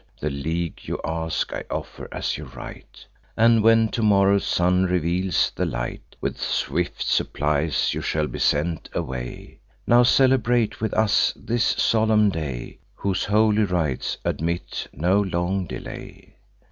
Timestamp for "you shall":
7.93-8.25